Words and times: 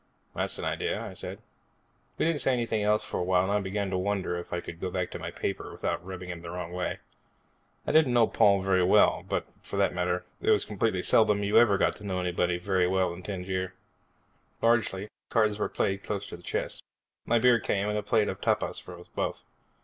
"That's 0.35 0.57
an 0.57 0.65
idea," 0.65 0.99
I 0.99 1.13
said. 1.13 1.37
We 2.17 2.25
didn't 2.25 2.41
say 2.41 2.53
anything 2.53 2.81
else 2.81 3.03
for 3.03 3.19
a 3.19 3.23
while 3.23 3.43
and 3.43 3.51
I 3.51 3.59
began 3.59 3.91
to 3.91 3.99
wonder 3.99 4.35
if 4.35 4.51
I 4.51 4.59
could 4.59 4.81
go 4.81 4.89
back 4.89 5.11
to 5.11 5.19
my 5.19 5.29
paper 5.29 5.71
without 5.71 6.03
rubbing 6.03 6.31
him 6.31 6.41
the 6.41 6.49
wrong 6.49 6.71
way. 6.71 6.97
I 7.85 7.91
didn't 7.91 8.13
know 8.15 8.25
Paul 8.25 8.63
very 8.63 8.83
well, 8.83 9.23
but, 9.29 9.45
for 9.61 9.77
that 9.77 9.93
matter, 9.93 10.25
it's 10.41 10.65
comparatively 10.65 11.03
seldom 11.03 11.43
you 11.43 11.59
ever 11.59 11.77
get 11.77 11.95
to 11.97 12.03
know 12.03 12.19
anybody 12.19 12.57
very 12.57 12.87
well 12.87 13.13
in 13.13 13.21
Tangier. 13.21 13.75
Largely, 14.59 15.07
cards 15.29 15.59
are 15.59 15.69
played 15.69 16.03
close 16.03 16.25
to 16.29 16.35
the 16.37 16.41
chest. 16.41 16.81
My 17.27 17.37
beer 17.37 17.59
came 17.59 17.87
and 17.87 17.95
a 17.95 18.01
plate 18.01 18.27
of 18.27 18.41
tapas 18.41 18.79
for 18.79 18.99
us 18.99 19.07
both. 19.13 19.43